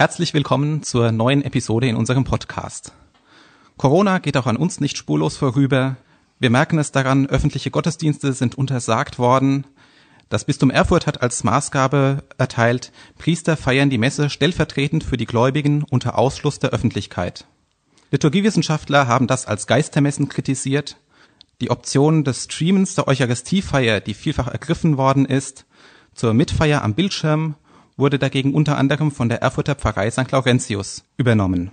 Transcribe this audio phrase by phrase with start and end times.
[0.00, 2.94] Herzlich willkommen zur neuen Episode in unserem Podcast.
[3.76, 5.96] Corona geht auch an uns nicht spurlos vorüber.
[6.38, 9.66] Wir merken es daran, öffentliche Gottesdienste sind untersagt worden.
[10.30, 15.84] Das Bistum Erfurt hat als Maßgabe erteilt, Priester feiern die Messe stellvertretend für die Gläubigen
[15.90, 17.44] unter Ausschluss der Öffentlichkeit.
[18.10, 20.96] Liturgiewissenschaftler haben das als Geistermessen kritisiert.
[21.60, 25.66] Die Option des Streamens der Eucharistiefeier, die vielfach ergriffen worden ist,
[26.14, 27.56] zur Mitfeier am Bildschirm
[28.00, 30.32] wurde dagegen unter anderem von der Erfurter Pfarrei St.
[30.32, 31.70] Laurentius übernommen.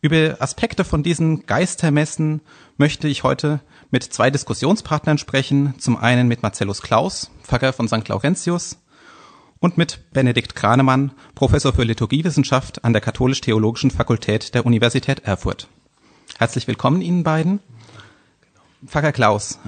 [0.00, 2.40] Über Aspekte von diesen Geistermessen
[2.76, 5.74] möchte ich heute mit zwei Diskussionspartnern sprechen.
[5.78, 8.08] Zum einen mit Marcellus Klaus, Pfarrer von St.
[8.08, 8.78] Laurentius,
[9.58, 15.68] und mit Benedikt Kranemann, Professor für Liturgiewissenschaft an der Katholisch-Theologischen Fakultät der Universität Erfurt.
[16.38, 17.60] Herzlich willkommen Ihnen beiden.
[18.86, 19.58] Pfarrer Klaus,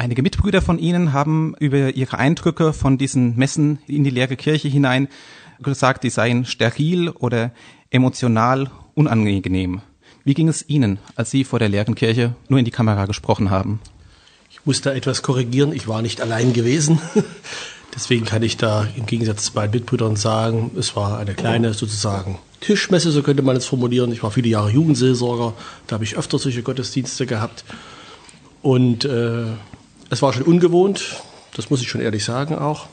[0.00, 4.66] Einige Mitbrüder von Ihnen haben über ihre Eindrücke von diesen Messen in die leere Kirche
[4.66, 5.08] hinein
[5.62, 7.52] gesagt, die seien steril oder
[7.90, 9.82] emotional unangenehm.
[10.24, 13.50] Wie ging es Ihnen, als Sie vor der leeren Kirche nur in die Kamera gesprochen
[13.50, 13.78] haben?
[14.48, 15.74] Ich muss da etwas korrigieren.
[15.74, 16.98] Ich war nicht allein gewesen.
[17.94, 22.38] Deswegen kann ich da im Gegensatz zu meinen Mitbrüdern sagen, es war eine kleine sozusagen
[22.60, 24.12] Tischmesse, so könnte man es formulieren.
[24.12, 25.52] Ich war viele Jahre Jugendseelsorger,
[25.88, 27.66] da habe ich öfter solche Gottesdienste gehabt.
[28.62, 29.44] Und äh,
[30.10, 31.22] es war schon ungewohnt,
[31.56, 32.88] das muss ich schon ehrlich sagen auch,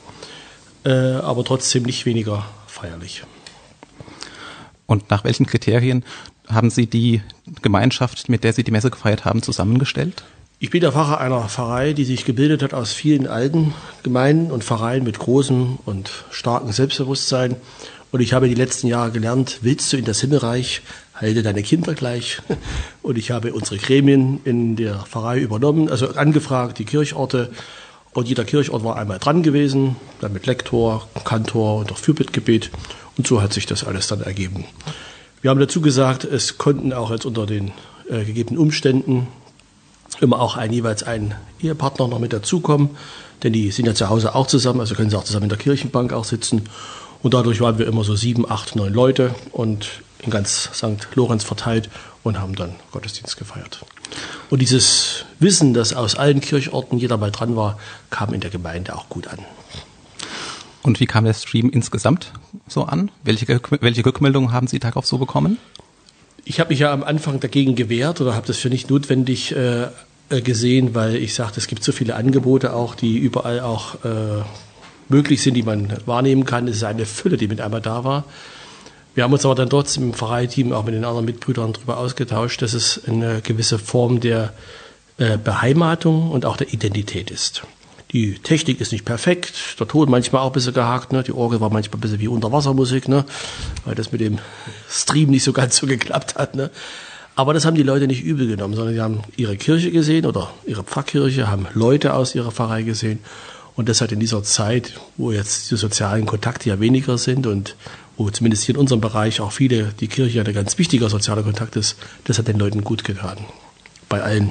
[0.84, 3.24] äh, aber trotzdem nicht weniger feierlich.
[4.86, 6.04] Und nach welchen Kriterien
[6.46, 7.20] haben Sie die
[7.60, 10.24] Gemeinschaft, mit der Sie die Messe gefeiert haben, zusammengestellt?
[10.60, 14.64] Ich bin der Pfarrer einer Pfarrei, die sich gebildet hat aus vielen alten Gemeinden und
[14.64, 17.56] Pfarreien mit großem und starkem Selbstbewusstsein.
[18.10, 20.80] Und ich habe die letzten Jahre gelernt, willst du in das Himmelreich,
[21.20, 22.40] halte deine Kinder gleich.
[23.02, 27.50] Und ich habe unsere Gremien in der Pfarrei übernommen, also angefragt, die Kirchorte.
[28.12, 32.70] Und jeder Kirchort war einmal dran gewesen, dann mit Lektor, Kantor und auch Fürbittgebet.
[33.16, 34.64] Und so hat sich das alles dann ergeben.
[35.40, 37.72] Wir haben dazu gesagt, es konnten auch jetzt unter den
[38.10, 39.28] äh, gegebenen Umständen
[40.20, 42.90] immer auch ein jeweils ein Ehepartner noch mit dazukommen,
[43.42, 45.58] denn die sind ja zu Hause auch zusammen, also können sie auch zusammen in der
[45.58, 46.62] Kirchenbank auch sitzen.
[47.22, 51.08] Und dadurch waren wir immer so sieben, acht, neun Leute und in ganz St.
[51.14, 51.90] Lorenz verteilt
[52.22, 53.84] und haben dann Gottesdienst gefeiert.
[54.50, 57.78] Und dieses Wissen, dass aus allen Kirchorten jeder mal dran war,
[58.10, 59.38] kam in der Gemeinde auch gut an.
[60.82, 62.32] Und wie kam der Stream insgesamt
[62.66, 63.10] so an?
[63.22, 65.58] Welche, welche Rückmeldungen haben Sie darauf so bekommen?
[66.44, 69.88] Ich habe mich ja am Anfang dagegen gewehrt oder habe das für nicht notwendig äh,
[70.30, 74.42] äh gesehen, weil ich sagte, es gibt so viele Angebote auch, die überall auch äh,
[75.08, 76.68] möglich sind, die man wahrnehmen kann.
[76.68, 78.24] Es ist eine Fülle, die mit einmal da war.
[79.18, 82.62] Wir haben uns aber dann trotzdem im Pfarreiteam auch mit den anderen Mitbrüdern darüber ausgetauscht,
[82.62, 84.52] dass es eine gewisse Form der
[85.16, 87.64] äh, Beheimatung und auch der Identität ist.
[88.12, 91.24] Die Technik ist nicht perfekt, der Ton manchmal auch ein bisschen gehakt, ne?
[91.24, 93.24] die Orgel war manchmal ein bisschen wie Unterwassermusik, ne?
[93.84, 94.38] weil das mit dem
[94.88, 96.54] Stream nicht so ganz so geklappt hat.
[96.54, 96.70] Ne?
[97.34, 100.48] Aber das haben die Leute nicht übel genommen, sondern sie haben ihre Kirche gesehen oder
[100.64, 103.18] ihre Pfarrkirche, haben Leute aus ihrer Pfarrei gesehen
[103.74, 107.74] und das hat in dieser Zeit, wo jetzt die sozialen Kontakte ja weniger sind und
[108.18, 111.76] wo zumindest hier in unserem Bereich auch viele, die Kirche ein ganz wichtiger sozialer Kontakt
[111.76, 113.38] ist, das hat den Leuten gut getan.
[114.08, 114.50] Bei allen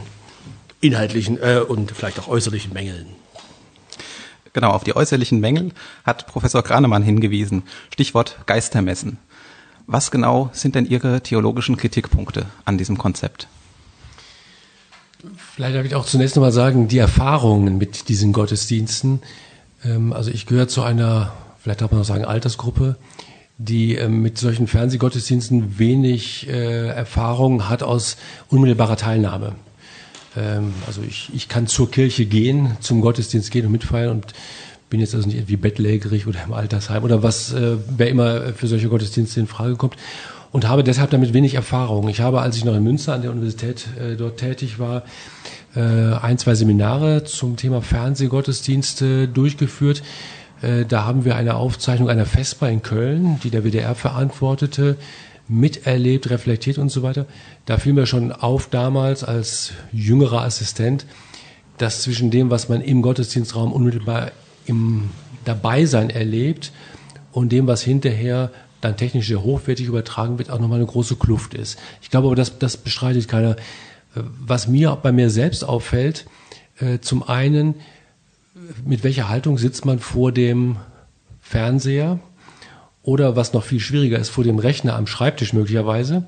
[0.80, 3.08] inhaltlichen äh, und vielleicht auch äußerlichen Mängeln.
[4.54, 5.72] Genau, auf die äußerlichen Mängel
[6.04, 7.64] hat Professor Kranemann hingewiesen.
[7.92, 9.18] Stichwort Geistermessen.
[9.86, 13.48] Was genau sind denn Ihre theologischen Kritikpunkte an diesem Konzept?
[15.56, 19.22] Vielleicht darf ich auch zunächst nochmal sagen, die Erfahrungen mit diesen Gottesdiensten.
[19.84, 22.96] Ähm, also ich gehöre zu einer, vielleicht darf man auch sagen, Altersgruppe,
[23.58, 28.18] die ähm, mit solchen Fernsehgottesdiensten wenig äh, Erfahrung hat aus
[28.50, 29.56] unmittelbarer Teilnahme.
[30.36, 34.34] Ähm, also ich, ich kann zur Kirche gehen, zum Gottesdienst gehen und mitfeiern und
[34.90, 38.68] bin jetzt also nicht irgendwie bettlägerig oder im Altersheim oder was, äh, wer immer für
[38.68, 39.96] solche Gottesdienste in Frage kommt
[40.52, 42.08] und habe deshalb damit wenig Erfahrung.
[42.10, 45.04] Ich habe, als ich noch in Münster an der Universität äh, dort tätig war,
[45.76, 50.04] äh, ein, zwei Seminare zum Thema Fernsehgottesdienste durchgeführt.
[50.62, 54.98] Äh, da haben wir eine Aufzeichnung einer Vespa in Köln, die der WDR verantwortete,
[55.48, 57.26] miterlebt, reflektiert und so weiter.
[57.66, 61.06] Da fiel mir schon auf damals als jüngerer Assistent,
[61.78, 64.32] dass zwischen dem, was man im Gottesdienstraum unmittelbar
[64.66, 65.10] im
[65.46, 66.72] Dabeisein erlebt
[67.32, 68.52] und dem, was hinterher
[68.82, 71.80] dann technisch sehr hochwertig übertragen wird, auch nochmal eine große Kluft ist.
[72.02, 73.52] Ich glaube aber, das, das bestreitet keiner.
[73.52, 73.56] Äh,
[74.40, 76.26] was mir bei mir selbst auffällt,
[76.80, 77.76] äh, zum einen,
[78.86, 80.78] mit welcher Haltung sitzt man vor dem
[81.42, 82.20] Fernseher
[83.04, 86.28] oder was noch viel schwieriger ist, vor dem Rechner am Schreibtisch möglicherweise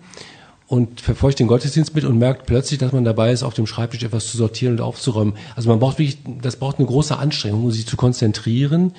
[0.68, 4.04] und verfolgt den Gottesdienst mit und merkt plötzlich, dass man dabei ist, auf dem Schreibtisch
[4.04, 5.34] etwas zu sortieren und aufzuräumen.
[5.56, 8.94] Also man braucht wirklich, das braucht eine große Anstrengung, um sich zu konzentrieren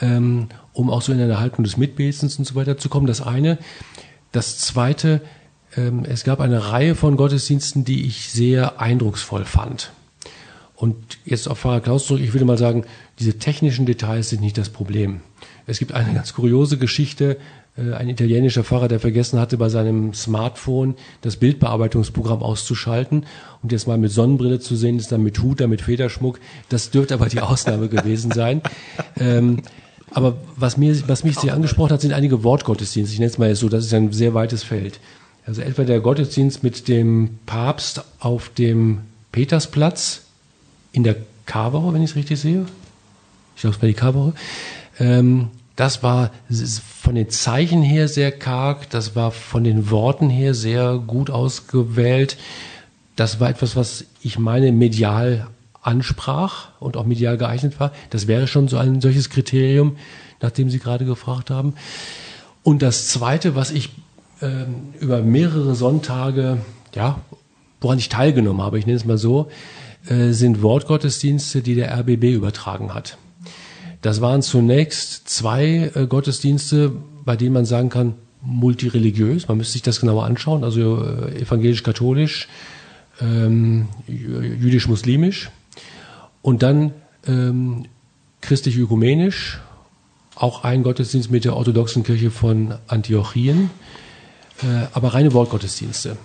[0.00, 3.06] ähm, um auch so in eine Haltung des Mitbetens und so weiter zu kommen.
[3.06, 3.58] Das eine.
[4.32, 5.22] Das zweite,
[5.76, 9.92] ähm, es gab eine Reihe von Gottesdiensten, die ich sehr eindrucksvoll fand.
[10.78, 12.84] Und jetzt auf Pfarrer Klaus zurück, ich würde mal sagen,
[13.18, 15.22] diese technischen Details sind nicht das Problem.
[15.66, 17.36] Es gibt eine ganz kuriose Geschichte,
[17.76, 23.26] äh, ein italienischer Pfarrer, der vergessen hatte, bei seinem Smartphone das Bildbearbeitungsprogramm auszuschalten
[23.60, 26.38] und jetzt mal mit Sonnenbrille zu sehen ist, dann mit Hut, dann mit Federschmuck.
[26.68, 28.62] Das dürfte aber die Ausnahme gewesen sein.
[29.18, 29.62] Ähm,
[30.12, 33.12] aber was, mir, was mich sehr angesprochen hat, sind einige Wortgottesdienste.
[33.12, 35.00] Ich nenne es mal so, das ist ein sehr weites Feld.
[35.44, 39.00] Also etwa der Gottesdienst mit dem Papst auf dem
[39.32, 40.27] Petersplatz
[40.98, 41.16] in der
[41.46, 42.66] Karwoche, wenn ich es richtig sehe.
[43.54, 44.32] Ich glaube, es war die Karwoche.
[44.98, 46.32] Ähm, das war
[47.00, 52.36] von den Zeichen her sehr karg, das war von den Worten her sehr gut ausgewählt.
[53.14, 55.46] Das war etwas, was ich meine medial
[55.80, 57.92] ansprach und auch medial geeignet war.
[58.10, 59.96] Das wäre schon so ein solches Kriterium,
[60.42, 61.74] nach dem Sie gerade gefragt haben.
[62.64, 63.90] Und das Zweite, was ich
[64.42, 66.58] ähm, über mehrere Sonntage,
[66.92, 67.20] ja,
[67.80, 69.52] woran ich teilgenommen habe, ich nenne es mal so, äh,
[70.04, 73.18] sind Wortgottesdienste, die der RBB übertragen hat.
[74.00, 76.92] Das waren zunächst zwei äh, Gottesdienste,
[77.24, 79.48] bei denen man sagen kann, multireligiös.
[79.48, 82.48] Man müsste sich das genauer anschauen, also äh, evangelisch-katholisch,
[83.20, 85.50] ähm, jüdisch-muslimisch
[86.42, 86.92] und dann
[87.26, 87.86] ähm,
[88.40, 89.60] christlich-ökumenisch,
[90.36, 93.70] auch ein Gottesdienst mit der orthodoxen Kirche von Antiochien
[94.62, 96.16] äh, aber reine Wortgottesdienste.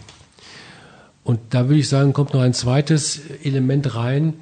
[1.24, 4.34] Und da würde ich sagen, kommt noch ein zweites Element rein.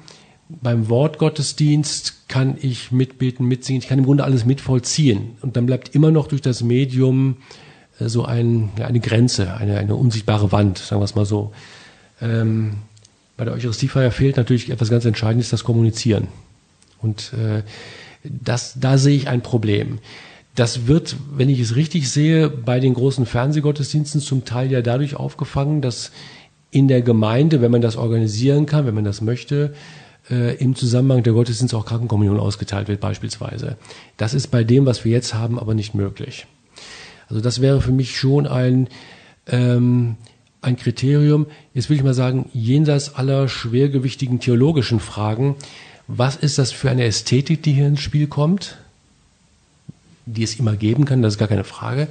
[0.48, 5.36] Beim Wortgottesdienst kann ich mitbeten, mitsingen, ich kann im Grunde alles mitvollziehen.
[5.40, 7.36] Und dann bleibt immer noch durch das Medium
[7.98, 11.52] äh, so ein, eine Grenze, eine, eine unsichtbare Wand, sagen wir es mal so.
[12.20, 12.74] Ähm,
[13.36, 16.28] bei der Eucharistiefeier fehlt natürlich etwas ganz Entscheidendes, das Kommunizieren.
[17.00, 17.62] Und äh,
[18.24, 19.98] das, da sehe ich ein Problem.
[20.54, 25.16] Das wird, wenn ich es richtig sehe, bei den großen Fernsehgottesdiensten zum Teil ja dadurch
[25.16, 26.12] aufgefangen, dass
[26.72, 29.72] in der Gemeinde, wenn man das organisieren kann, wenn man das möchte,
[30.28, 33.76] äh, im Zusammenhang der Gottesdienst auch Krankenkommunion ausgeteilt wird beispielsweise.
[34.16, 36.46] Das ist bei dem, was wir jetzt haben, aber nicht möglich.
[37.28, 38.88] Also das wäre für mich schon ein,
[39.46, 40.16] ähm,
[40.60, 45.54] ein Kriterium, jetzt will ich mal sagen, jenseits aller schwergewichtigen theologischen Fragen,
[46.08, 48.78] was ist das für eine Ästhetik, die hier ins Spiel kommt?
[50.26, 52.08] die es immer geben kann, das ist gar keine Frage.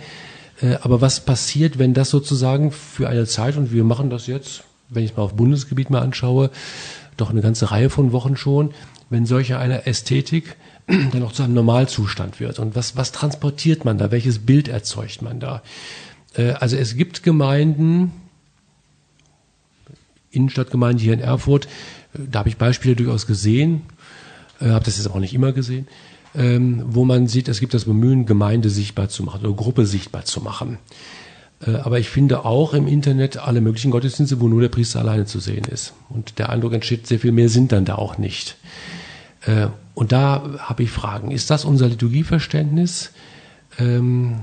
[0.62, 4.63] Äh, aber was passiert, wenn das sozusagen für eine Zeit, und wir machen das jetzt,
[4.90, 6.52] wenn ich es mal auf Bundesgebiet mal anschaue,
[7.18, 8.72] doch eine ganze Reihe von Wochen schon,
[9.10, 10.56] wenn solche eine Ästhetik
[10.88, 12.60] dann auch zu einem Normalzustand wird.
[12.60, 14.12] Und was, was transportiert man da?
[14.12, 15.62] Welches Bild erzeugt man da?
[16.36, 18.12] Äh, also es gibt Gemeinden,
[20.31, 21.66] Innenstadtgemeinde hier in Erfurt,
[22.13, 23.84] äh, da habe ich Beispiele durchaus gesehen,
[24.60, 25.88] habe das jetzt auch nicht immer gesehen,
[26.36, 30.25] ähm, wo man sieht, es gibt das Bemühen, Gemeinde sichtbar zu machen oder Gruppe sichtbar
[30.25, 30.78] zu machen.
[31.66, 35.25] Äh, aber ich finde auch im Internet alle möglichen Gottesdienste, wo nur der Priester alleine
[35.25, 35.94] zu sehen ist.
[36.10, 38.57] Und der Eindruck entsteht, sehr viel mehr sind dann da auch nicht.
[39.45, 41.31] Äh, und da habe ich Fragen.
[41.31, 43.12] Ist das unser Liturgieverständnis?
[43.77, 44.42] Ähm,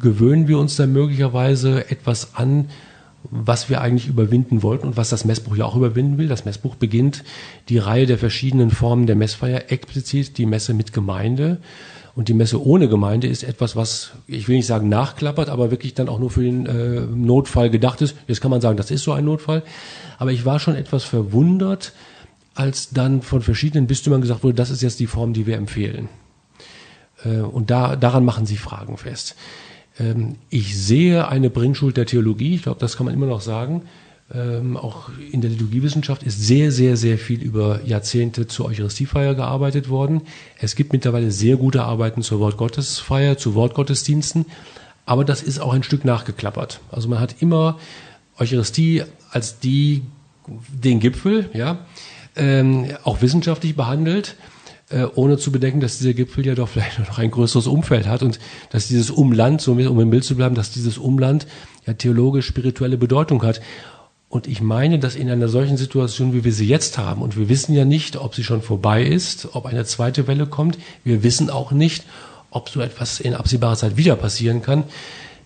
[0.00, 2.68] gewöhnen wir uns da möglicherweise etwas an,
[3.30, 6.28] was wir eigentlich überwinden wollten und was das Messbuch ja auch überwinden will.
[6.28, 7.24] Das Messbuch beginnt
[7.68, 11.58] die Reihe der verschiedenen Formen der Messfeier, explizit die Messe mit Gemeinde.
[12.14, 15.94] Und die Messe ohne Gemeinde ist etwas, was, ich will nicht sagen nachklappert, aber wirklich
[15.94, 18.16] dann auch nur für den äh, Notfall gedacht ist.
[18.26, 19.62] Jetzt kann man sagen, das ist so ein Notfall.
[20.18, 21.92] Aber ich war schon etwas verwundert,
[22.54, 26.08] als dann von verschiedenen Bistümern gesagt wurde, das ist jetzt die Form, die wir empfehlen.
[27.24, 29.36] Äh, und da, daran machen sie Fragen fest.
[29.98, 33.82] Ähm, ich sehe eine Bringschuld der Theologie, ich glaube, das kann man immer noch sagen.
[34.34, 39.90] Ähm, auch in der Liturgiewissenschaft ist sehr, sehr, sehr viel über Jahrzehnte zur Eucharistiefeier gearbeitet
[39.90, 40.22] worden.
[40.58, 44.46] Es gibt mittlerweile sehr gute Arbeiten zur Wortgottesfeier, zu Wortgottesdiensten,
[45.04, 46.80] aber das ist auch ein Stück nachgeklappert.
[46.90, 47.78] Also man hat immer
[48.38, 50.02] Eucharistie als die,
[50.46, 51.84] den Gipfel, ja,
[52.34, 54.36] ähm, auch wissenschaftlich behandelt
[54.92, 58.22] äh, ohne zu bedenken, dass dieser Gipfel ja doch vielleicht noch ein größeres Umfeld hat
[58.22, 58.38] und
[58.70, 61.46] dass dieses Umland, um im Bild zu bleiben, dass dieses Umland
[61.86, 63.60] ja theologisch-spirituelle Bedeutung hat.
[64.28, 67.48] Und ich meine, dass in einer solchen Situation, wie wir sie jetzt haben, und wir
[67.48, 71.50] wissen ja nicht, ob sie schon vorbei ist, ob eine zweite Welle kommt, wir wissen
[71.50, 72.04] auch nicht,
[72.50, 74.84] ob so etwas in absehbarer Zeit wieder passieren kann,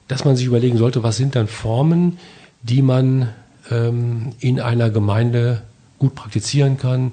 [0.09, 2.19] dass man sich überlegen sollte, was sind dann Formen,
[2.63, 3.31] die man
[3.71, 5.63] ähm, in einer Gemeinde
[5.99, 7.13] gut praktizieren kann,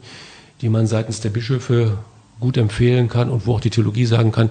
[0.61, 1.97] die man seitens der Bischöfe
[2.43, 4.49] gut empfehlen kann und wo auch die Theologie sagen kann,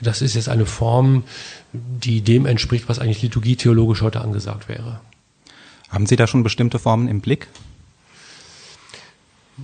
[0.00, 1.24] das ist jetzt eine Form,
[1.72, 5.00] die dem entspricht, was eigentlich Liturgie theologisch heute angesagt wäre.
[5.90, 7.48] Haben Sie da schon bestimmte Formen im Blick?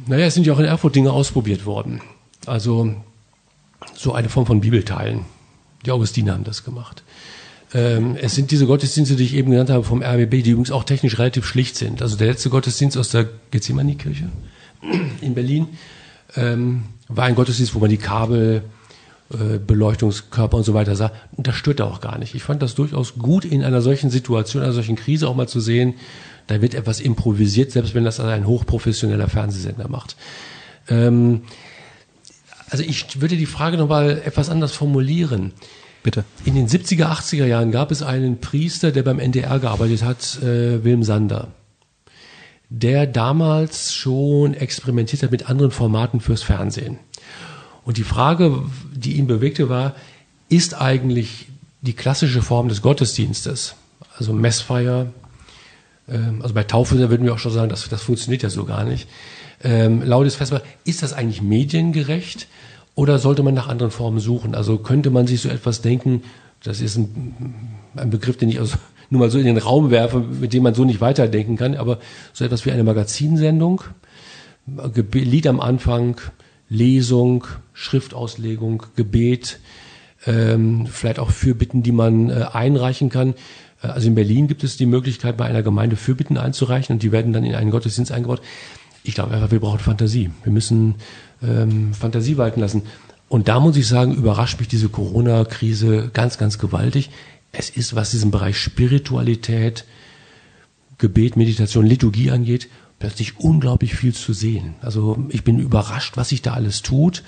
[0.06, 2.00] Naja, es sind ja auch in Erfurt Dinge ausprobiert worden.
[2.46, 2.94] Also
[3.94, 5.24] so eine Form von Bibelteilen.
[5.86, 7.04] Die Augustiner haben das gemacht.
[7.72, 10.82] Ähm, es sind diese Gottesdienste, die ich eben genannt habe vom RBB, die übrigens auch
[10.82, 12.02] technisch relativ schlicht sind.
[12.02, 14.28] Also der letzte Gottesdienst aus der Gethsemane-Kirche
[15.20, 15.68] in Berlin
[16.34, 18.62] ähm, war ein Gottesdienst, wo man die Kabel,
[19.32, 21.12] äh, Beleuchtungskörper und so weiter sah.
[21.36, 22.34] Und das störte auch gar nicht.
[22.34, 25.60] Ich fand das durchaus gut in einer solchen Situation, einer solchen Krise auch mal zu
[25.60, 25.94] sehen,
[26.46, 30.16] da wird etwas improvisiert, selbst wenn das ein hochprofessioneller Fernsehsender macht.
[30.88, 31.42] Ähm,
[32.70, 35.52] also ich würde die Frage nochmal etwas anders formulieren.
[36.02, 36.24] Bitte.
[36.44, 40.82] In den 70er, 80er Jahren gab es einen Priester, der beim NDR gearbeitet hat, äh,
[40.84, 41.48] Wilm Sander,
[42.70, 46.98] der damals schon experimentiert hat mit anderen Formaten fürs Fernsehen.
[47.84, 49.94] Und die Frage, die ihn bewegte, war,
[50.48, 51.48] ist eigentlich
[51.80, 53.74] die klassische Form des Gottesdienstes,
[54.18, 55.06] also Messfeier,
[56.08, 58.84] ähm, also bei Taufe würden wir auch schon sagen, das, das funktioniert ja so gar
[58.84, 59.08] nicht,
[59.62, 62.48] ähm, Laudes Festmahl, ist das eigentlich mediengerecht?
[62.94, 64.54] Oder sollte man nach anderen Formen suchen?
[64.54, 66.22] Also könnte man sich so etwas denken,
[66.62, 68.76] das ist ein, ein Begriff, den ich also
[69.10, 71.98] nur mal so in den Raum werfe, mit dem man so nicht weiterdenken kann, aber
[72.32, 73.82] so etwas wie eine Magazinsendung,
[75.12, 76.20] Lied am Anfang,
[76.68, 79.60] Lesung, Schriftauslegung, Gebet,
[80.26, 83.34] ähm, vielleicht auch Fürbitten, die man äh, einreichen kann.
[83.82, 87.12] Äh, also in Berlin gibt es die Möglichkeit, bei einer Gemeinde Fürbitten einzureichen und die
[87.12, 88.42] werden dann in einen Gottesdienst eingebaut.
[89.04, 90.30] Ich glaube einfach, wir brauchen Fantasie.
[90.42, 90.96] Wir müssen
[91.42, 92.82] ähm, Fantasie walten lassen.
[93.28, 97.10] Und da muss ich sagen, überrascht mich diese Corona-Krise ganz, ganz gewaltig.
[97.52, 99.84] Es ist, was diesen Bereich Spiritualität,
[100.98, 104.74] Gebet, Meditation, Liturgie angeht, plötzlich unglaublich viel zu sehen.
[104.80, 107.22] Also ich bin überrascht, was sich da alles tut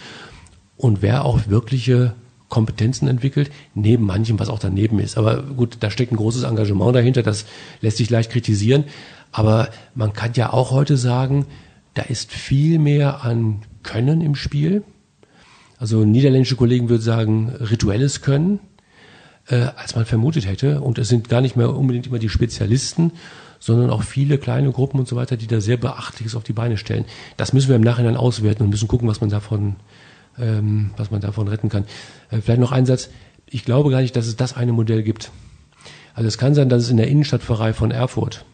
[0.77, 2.15] und wer auch wirkliche
[2.49, 5.17] Kompetenzen entwickelt, neben manchem, was auch daneben ist.
[5.17, 7.47] Aber gut, da steckt ein großes Engagement dahinter, das
[7.81, 8.85] lässt sich leicht kritisieren.
[9.33, 11.47] Aber man kann ja auch heute sagen,
[11.95, 14.83] da ist viel mehr an können im Spiel.
[15.79, 18.59] Also niederländische Kollegen würden sagen, rituelles Können,
[19.51, 20.81] äh, als man vermutet hätte.
[20.81, 23.13] Und es sind gar nicht mehr unbedingt immer die Spezialisten,
[23.59, 26.77] sondern auch viele kleine Gruppen und so weiter, die da sehr Beachtliches auf die Beine
[26.77, 27.05] stellen.
[27.37, 29.77] Das müssen wir im Nachhinein auswerten und müssen gucken, was man davon,
[30.39, 31.85] ähm, was man davon retten kann.
[32.31, 33.11] Äh, vielleicht noch ein Satz.
[33.47, 35.31] Ich glaube gar nicht, dass es das eine Modell gibt.
[36.15, 38.45] Also es kann sein, dass es in der Innenstadtpfarrei von Erfurt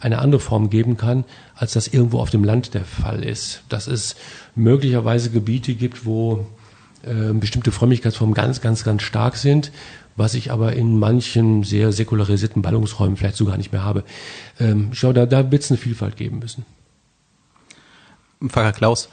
[0.00, 3.62] eine andere Form geben kann, als das irgendwo auf dem Land der Fall ist.
[3.68, 4.16] Dass es
[4.54, 6.46] möglicherweise Gebiete gibt, wo
[7.02, 9.72] äh, bestimmte Frömmigkeitsformen ganz, ganz, ganz stark sind,
[10.16, 14.04] was ich aber in manchen sehr säkularisierten Ballungsräumen vielleicht so gar nicht mehr habe.
[14.60, 16.64] Ähm, schau, da, da wird es eine Vielfalt geben müssen.
[18.46, 19.08] Pfarrer Klaus,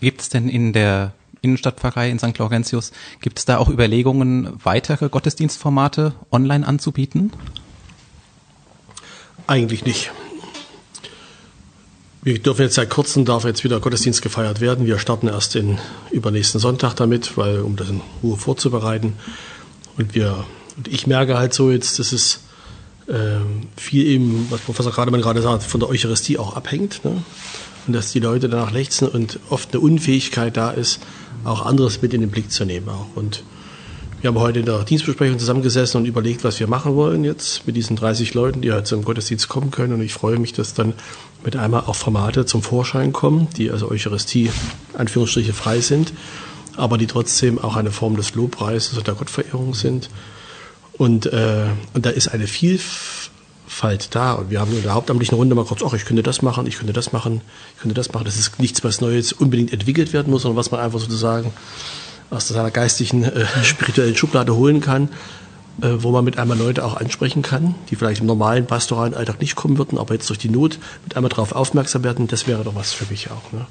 [0.00, 1.12] gibt es denn in der
[1.42, 2.38] Innenstadtpfarrei in St.
[2.38, 7.32] Laurentius, gibt es da auch Überlegungen, weitere Gottesdienstformate online anzubieten?
[9.46, 10.10] Eigentlich nicht.
[12.22, 14.86] Wir dürfen jetzt seit kurzem darf jetzt wieder Gottesdienst gefeiert werden.
[14.86, 15.78] Wir starten erst den
[16.10, 19.12] übernächsten Sonntag damit, weil um das in Ruhe vorzubereiten.
[19.96, 20.44] Und wir
[20.76, 22.40] und ich merke halt so jetzt, dass es
[23.06, 23.12] äh,
[23.76, 27.04] viel eben, was Professor Grademann gerade sagt, von der Eucharistie auch abhängt.
[27.04, 27.22] Ne?
[27.86, 31.00] Und dass die Leute danach lechzen und oft eine Unfähigkeit da ist,
[31.44, 32.88] auch anderes mit in den Blick zu nehmen.
[32.88, 33.06] Auch.
[33.14, 33.44] Und
[34.20, 37.76] wir haben heute in der Dienstbesprechung zusammengesessen und überlegt, was wir machen wollen jetzt mit
[37.76, 39.92] diesen 30 Leuten, die halt zum Gottesdienst kommen können.
[39.92, 40.94] Und ich freue mich, dass dann
[41.44, 44.50] mit einmal auch Formate zum Vorschein kommen, die also Eucharistie,
[44.96, 46.14] Anführungsstriche, frei sind,
[46.76, 50.10] aber die trotzdem auch eine Form des Lobpreises und der Gottverehrung sind.
[50.96, 54.32] Und, äh, und da ist eine Vielfalt da.
[54.34, 56.78] Und wir haben in der hauptamtlichen Runde mal kurz, ach, ich könnte das machen, ich
[56.78, 57.40] könnte das machen,
[57.74, 58.24] ich könnte das machen.
[58.24, 61.52] Das ist nichts, was Neues unbedingt entwickelt werden muss, sondern was man einfach sozusagen
[62.30, 65.08] aus seiner geistigen, äh, spirituellen Schublade holen kann,
[65.80, 69.40] äh, wo man mit einmal Leute auch ansprechen kann, die vielleicht im normalen pastoralen Alltag
[69.40, 72.62] nicht kommen würden, aber jetzt durch die Not mit einmal darauf aufmerksam werden, das wäre
[72.64, 73.52] doch was für mich auch.
[73.52, 73.66] Ne?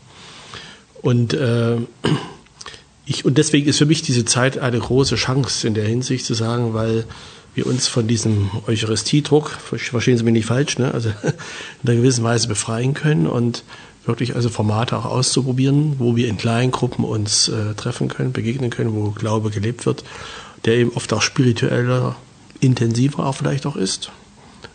[1.02, 1.78] Und, äh,
[3.06, 6.34] ich, und deswegen ist für mich diese Zeit eine große Chance in der Hinsicht zu
[6.34, 7.06] sagen, weil
[7.54, 10.94] wir uns von diesem Eucharistiedruck, verstehen Sie mich nicht falsch, ne?
[10.94, 11.10] also
[11.84, 13.64] in einer gewissen Weise befreien können und
[14.06, 18.70] wirklich also Formate auch auszuprobieren, wo wir in kleinen Gruppen uns äh, treffen können, begegnen
[18.70, 20.04] können, wo Glaube gelebt wird,
[20.66, 22.16] der eben oft auch spiritueller,
[22.60, 24.12] intensiver auch vielleicht auch ist,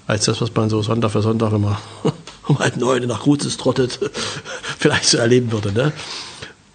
[0.07, 1.77] als das, was man so Sonntag für Sonntag, wenn man
[2.47, 3.99] um halb neun nach Gutes trottet,
[4.79, 5.73] vielleicht so erleben würde.
[5.73, 5.93] Ne?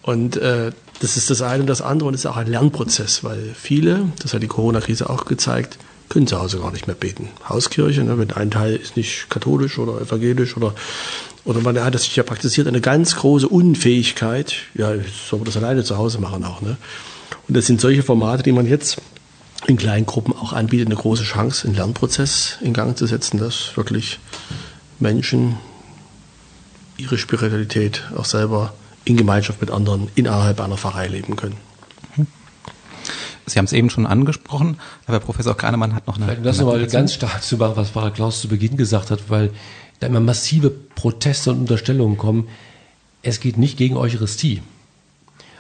[0.01, 0.71] Und äh,
[1.03, 4.33] das ist das eine und das andere und ist auch ein Lernprozess, weil viele, das
[4.33, 7.27] hat die Corona-Krise auch gezeigt, können zu Hause gar nicht mehr beten.
[7.47, 10.73] Hauskirche, ne, wenn ein Teil ist nicht katholisch oder evangelisch oder
[11.43, 14.93] oder man hat das ja praktiziert, eine ganz große Unfähigkeit, ja,
[15.29, 16.77] soll man das alleine zu Hause machen auch, ne?
[17.49, 19.01] Und das sind solche Formate, die man jetzt
[19.67, 23.75] in kleinen Gruppen auch anbietet, eine große Chance, einen Lernprozess in Gang zu setzen, dass
[23.75, 24.19] wirklich
[24.99, 25.57] Menschen
[26.95, 28.73] ihre Spiritualität auch selber
[29.05, 31.57] in Gemeinschaft mit anderen innerhalb einer Pfarrei leben können.
[33.45, 36.25] Sie haben es eben schon angesprochen, aber Professor Kahnemann hat noch eine.
[36.25, 39.51] Vielleicht das nochmal ganz stark zu machen, was Pfarrer Klaus zu Beginn gesagt hat, weil
[39.99, 42.47] da immer massive Proteste und Unterstellungen kommen.
[43.21, 44.61] Es geht nicht gegen Eucharistie.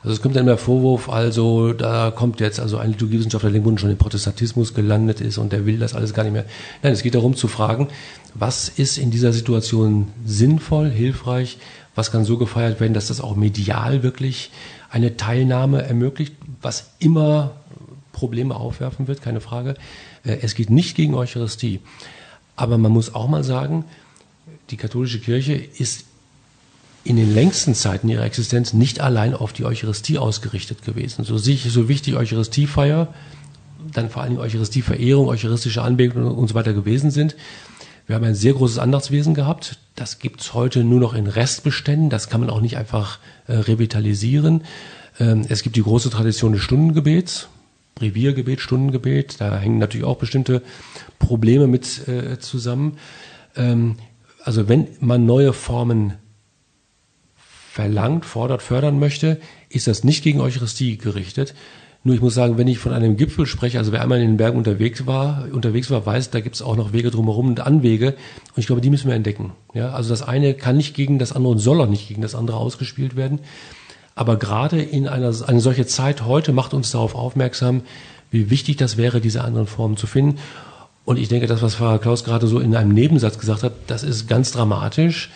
[0.03, 3.89] Also es kommt dann immer Vorwurf, also da kommt jetzt also ein Liturgiewissenschaftler, der schon
[3.89, 6.45] im Protestantismus gelandet ist und der will das alles gar nicht mehr.
[6.81, 7.87] Nein, es geht darum zu fragen,
[8.33, 11.57] was ist in dieser Situation sinnvoll, hilfreich,
[11.95, 14.51] was kann so gefeiert werden, dass das auch medial wirklich
[14.89, 17.51] eine Teilnahme ermöglicht, was immer
[18.11, 19.75] Probleme aufwerfen wird, keine Frage.
[20.25, 21.79] Äh, es geht nicht gegen Eucharistie.
[22.57, 23.85] Aber man muss auch mal sagen,
[24.69, 26.05] die katholische Kirche ist
[27.03, 31.25] in den längsten Zeiten ihrer Existenz nicht allein auf die Eucharistie ausgerichtet gewesen.
[31.25, 33.13] So, so wichtig Eucharistiefeier,
[33.91, 37.35] dann vor allem Eucharistieverehrung, eucharistische Anbetung und so weiter gewesen sind.
[38.07, 39.77] Wir haben ein sehr großes Andachtswesen gehabt.
[39.95, 42.09] Das gibt's heute nur noch in Restbeständen.
[42.09, 44.63] Das kann man auch nicht einfach äh, revitalisieren.
[45.19, 47.47] Ähm, es gibt die große Tradition des Stundengebets,
[48.01, 49.39] Reviergebet, Stundengebet.
[49.39, 50.61] Da hängen natürlich auch bestimmte
[51.19, 52.97] Probleme mit äh, zusammen.
[53.55, 53.95] Ähm,
[54.43, 56.13] also wenn man neue Formen
[57.73, 61.55] verlangt, fordert, fördern möchte, ist das nicht gegen Eucharistie gerichtet.
[62.03, 64.37] Nur ich muss sagen, wenn ich von einem Gipfel spreche, also wer einmal in den
[64.37, 68.09] Bergen unterwegs war, unterwegs war, weiß, da gibt es auch noch Wege drumherum und Anwege.
[68.09, 69.53] Und ich glaube, die müssen wir entdecken.
[69.73, 72.35] Ja, also das eine kann nicht gegen das andere und soll auch nicht gegen das
[72.35, 73.39] andere ausgespielt werden.
[74.13, 77.81] Aber gerade in einer eine solche Zeit heute macht uns darauf aufmerksam,
[78.29, 80.37] wie wichtig das wäre, diese anderen Formen zu finden.
[81.05, 84.03] Und ich denke, das, was Pfarrer Klaus gerade so in einem Nebensatz gesagt hat, das
[84.03, 85.31] ist ganz dramatisch.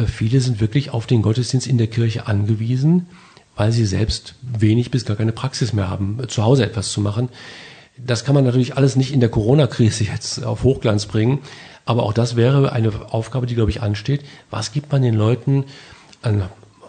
[0.00, 3.06] Äh, viele sind wirklich auf den Gottesdienst in der Kirche angewiesen,
[3.56, 7.00] weil sie selbst wenig bis gar keine Praxis mehr haben, äh, zu Hause etwas zu
[7.00, 7.28] machen.
[7.96, 11.40] Das kann man natürlich alles nicht in der Corona-Krise jetzt auf Hochglanz bringen,
[11.84, 14.24] aber auch das wäre eine Aufgabe, die, glaube ich, ansteht.
[14.50, 15.64] Was gibt man den Leuten
[16.22, 16.44] an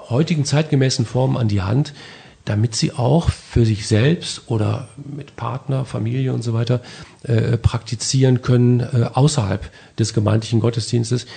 [0.10, 1.94] heutigen zeitgemäßen Formen an die Hand,
[2.46, 6.82] damit sie auch für sich selbst oder mit Partner, Familie und so weiter
[7.24, 11.28] äh, praktizieren können äh, außerhalb des gemeindlichen Gottesdienstes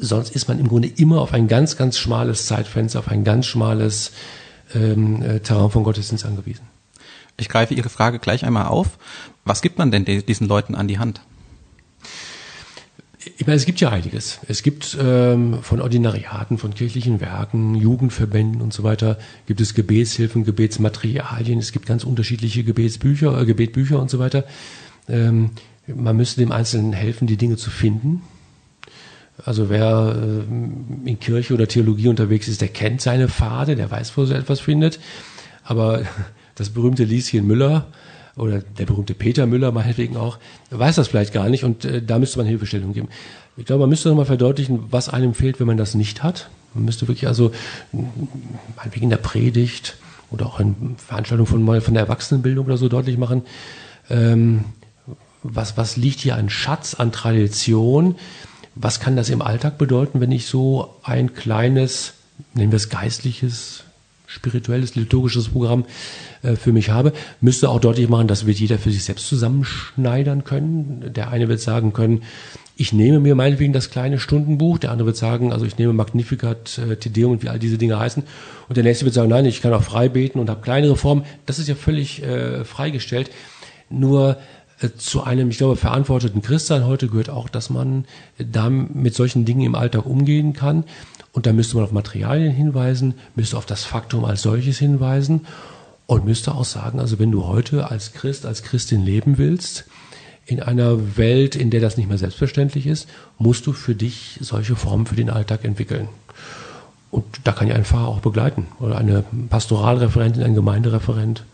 [0.00, 3.46] sonst ist man im Grunde immer auf ein ganz, ganz schmales Zeitfenster, auf ein ganz
[3.46, 4.12] schmales
[4.74, 6.64] ähm, äh, Terrain von Gottesdienst angewiesen.
[7.36, 8.98] Ich greife Ihre Frage gleich einmal auf.
[9.44, 11.22] Was gibt man denn diesen Leuten an die Hand?
[13.36, 14.38] Ich meine, es gibt ja einiges.
[14.48, 20.44] Es gibt ähm, von Ordinariaten, von kirchlichen Werken, Jugendverbänden und so weiter, gibt es Gebetshilfen,
[20.44, 24.44] Gebetsmaterialien, es gibt ganz unterschiedliche Gebetsbücher, äh, Gebetbücher und so weiter.
[25.08, 25.50] Ähm,
[25.86, 28.22] man müsste dem Einzelnen helfen, die Dinge zu finden.
[29.44, 34.16] Also wer äh, in Kirche oder Theologie unterwegs ist, der kennt seine Pfade, der weiß,
[34.16, 35.00] wo er etwas findet.
[35.64, 36.02] Aber
[36.54, 37.86] das berühmte Lieschen Müller
[38.36, 40.38] oder der berühmte Peter Müller meinetwegen auch,
[40.70, 43.08] weiß das vielleicht gar nicht und äh, da müsste man Hilfestellung geben.
[43.56, 46.48] Ich glaube, man müsste nochmal verdeutlichen, was einem fehlt, wenn man das nicht hat.
[46.74, 47.50] Man müsste wirklich also,
[48.76, 49.96] meinetwegen in der Predigt
[50.30, 53.42] oder auch in Veranstaltungen von, von der Erwachsenenbildung oder so deutlich machen,
[54.08, 54.64] ähm,
[55.42, 58.16] was, was liegt hier an Schatz, an Tradition,
[58.74, 62.14] was kann das im Alltag bedeuten, wenn ich so ein kleines,
[62.54, 63.84] nennen wir es geistliches,
[64.26, 65.84] spirituelles, liturgisches Programm
[66.42, 70.44] äh, für mich habe, müsste auch deutlich machen, das wird jeder für sich selbst zusammenschneidern
[70.44, 71.12] können.
[71.12, 72.22] Der eine wird sagen können,
[72.76, 76.78] ich nehme mir meinetwegen das kleine Stundenbuch, der andere wird sagen, also ich nehme Magnificat,
[76.78, 78.22] äh, Tedeum und wie all diese Dinge heißen.
[78.68, 81.24] Und der nächste wird sagen, nein, ich kann auch frei beten und habe kleinere Formen.
[81.44, 83.30] Das ist ja völlig äh, freigestellt.
[83.90, 84.38] Nur
[84.96, 88.06] zu einem, ich glaube, verantworteten Christsein heute gehört auch, dass man
[88.38, 90.84] da mit solchen Dingen im Alltag umgehen kann.
[91.32, 95.46] Und da müsste man auf Materialien hinweisen, müsste auf das Faktum als solches hinweisen
[96.06, 99.84] und müsste auch sagen, also wenn du heute als Christ, als Christin leben willst,
[100.44, 104.74] in einer Welt, in der das nicht mehr selbstverständlich ist, musst du für dich solche
[104.74, 106.08] Formen für den Alltag entwickeln.
[107.12, 111.44] Und da kann ja ein Pfarrer auch begleiten oder eine Pastoralreferentin, ein Gemeindereferent.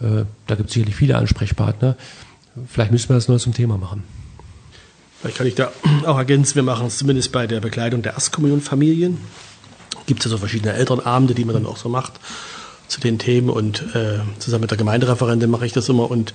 [0.00, 1.96] Äh, da gibt es sicherlich viele Ansprechpartner.
[2.68, 4.02] Vielleicht müssen wir das neu zum Thema machen.
[5.20, 5.72] Vielleicht kann ich da
[6.06, 9.18] auch ergänzen, wir machen es zumindest bei der Bekleidung der Erstkommunionfamilien.
[10.06, 12.20] Gibt es ja so verschiedene Elternabende, die man dann auch so macht
[12.88, 16.34] zu den Themen und äh, zusammen mit der Gemeindereferentin mache ich das immer und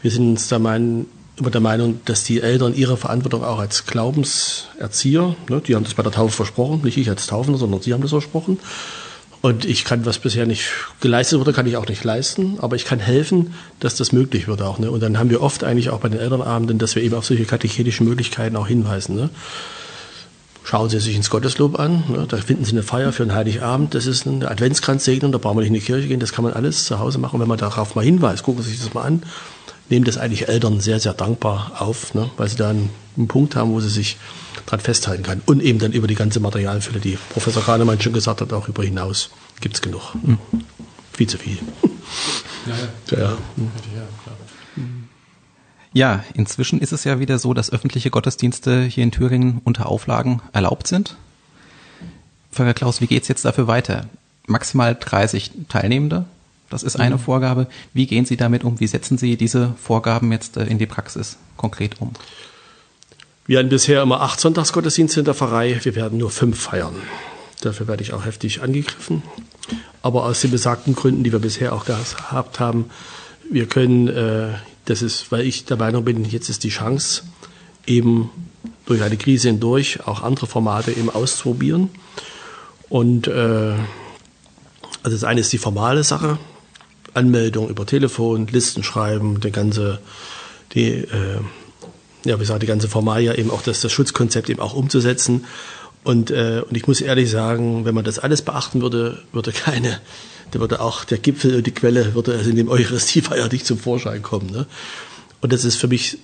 [0.00, 3.86] wir sind uns da mein, immer der Meinung, dass die Eltern ihre Verantwortung auch als
[3.86, 7.92] Glaubenserzieher, ne, die haben das bei der Taufe versprochen, nicht ich als Taufender, sondern sie
[7.92, 8.58] haben das versprochen,
[9.42, 12.84] und ich kann, was bisher nicht geleistet wurde, kann ich auch nicht leisten, aber ich
[12.84, 14.78] kann helfen, dass das möglich wird auch.
[14.78, 14.88] Ne?
[14.88, 17.44] Und dann haben wir oft eigentlich auch bei den Elternabenden, dass wir eben auf solche
[17.44, 19.16] katechetische Möglichkeiten auch hinweisen.
[19.16, 19.30] Ne?
[20.62, 22.24] Schauen Sie sich ins Gotteslob an, ne?
[22.28, 25.62] da finden Sie eine Feier für einen Heiligabend, das ist eine Adventskranzsegnung, da brauchen wir
[25.62, 27.40] nicht in die Kirche gehen, das kann man alles zu Hause machen.
[27.40, 29.24] wenn man darauf mal hinweist, gucken Sie sich das mal an,
[29.92, 32.30] nehmen das eigentlich Eltern sehr, sehr dankbar auf, ne?
[32.38, 34.16] weil sie da einen, einen Punkt haben, wo sie sich
[34.64, 35.42] dran festhalten kann.
[35.44, 38.82] Und eben dann über die ganze Materialfülle, die Professor Kahnemann schon gesagt hat, auch über
[38.82, 40.14] hinaus gibt es genug.
[40.14, 40.38] Mhm.
[41.12, 41.58] Viel zu viel.
[43.10, 43.22] Ja, ja.
[43.22, 43.36] ja.
[45.92, 50.40] ja, inzwischen ist es ja wieder so, dass öffentliche Gottesdienste hier in Thüringen unter Auflagen
[50.54, 51.16] erlaubt sind.
[52.50, 54.06] Pfarrer Klaus, wie geht's jetzt dafür weiter?
[54.46, 56.24] Maximal 30 Teilnehmende,
[56.72, 57.20] das ist eine mhm.
[57.20, 57.66] Vorgabe.
[57.92, 58.80] Wie gehen Sie damit um?
[58.80, 62.12] Wie setzen Sie diese Vorgaben jetzt äh, in die Praxis konkret um?
[63.46, 65.78] Wir hatten bisher immer acht Sonntagsgottesdienste in der Pfarrei.
[65.82, 66.94] Wir werden nur fünf feiern.
[67.60, 69.22] Dafür werde ich auch heftig angegriffen.
[70.00, 72.86] Aber aus den besagten Gründen, die wir bisher auch gehabt haben,
[73.50, 74.54] wir können, äh,
[74.86, 77.24] das ist, weil ich der Meinung bin, jetzt ist die Chance,
[77.86, 78.30] eben
[78.86, 81.90] durch eine Krise hindurch auch andere Formate eben auszuprobieren.
[82.88, 83.74] Und äh,
[85.02, 86.38] also das eine ist die formale Sache,
[87.14, 90.00] Anmeldung über Telefon, Listen schreiben, die ganze,
[90.74, 91.40] die, äh,
[92.24, 95.44] ja, wie gesagt, die ganze Formalia eben auch das, das Schutzkonzept eben auch umzusetzen.
[96.04, 100.00] Und, äh, und ich muss ehrlich sagen, wenn man das alles beachten würde, würde keine,
[100.50, 103.78] da würde auch der Gipfel und die Quelle würde also in dem Eucharistiefeier nicht zum
[103.78, 104.50] Vorschein kommen.
[104.50, 104.66] Ne?
[105.40, 106.18] Und das ist für mich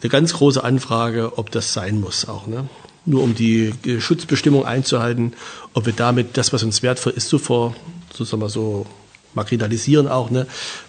[0.00, 2.46] eine ganz große Anfrage, ob das sein muss auch.
[2.46, 2.68] Ne?
[3.06, 5.34] Nur um die Schutzbestimmung einzuhalten,
[5.74, 7.76] ob wir damit das, was uns wertvoll ist, so vor,
[8.12, 8.86] so sagen wir so,
[9.34, 10.46] marginalisieren auch, ne,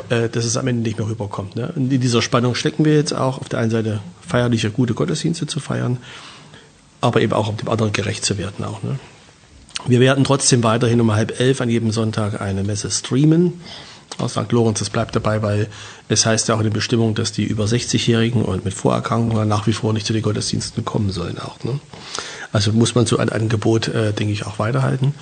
[0.10, 1.56] äh, dass es am Ende nicht mehr rüberkommt.
[1.56, 1.72] Ne?
[1.76, 5.48] Und in dieser Spannung stecken wir jetzt auch, auf der einen Seite feierliche, gute Gottesdienste
[5.48, 5.98] zu feiern,
[7.02, 8.84] aber eben auch um dem anderen gerecht zu werden auch.
[8.84, 9.00] Ne?
[9.88, 13.54] Wir werden trotzdem weiterhin um halb elf an jedem Sonntag eine Messe streamen
[14.18, 14.52] aus St.
[14.52, 14.80] Lorenz.
[14.80, 15.68] Das bleibt dabei, weil
[16.08, 19.68] es heißt ja auch in der Bestimmung, dass die über 60-Jährigen und mit Vorerkrankungen nach
[19.68, 21.64] wie vor nicht zu den Gottesdiensten kommen sollen auch.
[21.64, 21.80] Ne?
[22.52, 25.14] Also muss man so ein Angebot, äh, denke ich, auch weiterhalten.